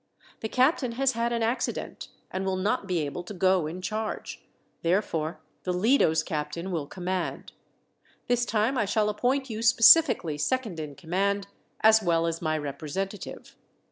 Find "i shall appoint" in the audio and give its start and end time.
8.79-9.51